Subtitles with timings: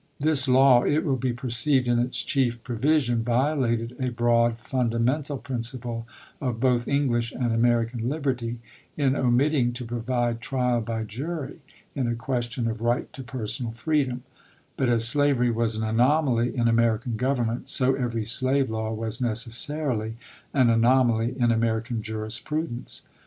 [0.19, 5.37] This law it will be perceived in its chief provi sion violated a broad fundamental
[5.37, 6.07] principle
[6.41, 8.57] of both English and American liberty,
[8.97, 11.59] in omitting to provide trial by jury
[11.93, 14.23] in a question of right to personal freedom;
[14.75, 20.15] but as slavery was an anomaly in American government, so every slave law was necessarily
[20.51, 23.03] an anomaly in American jurispru dence.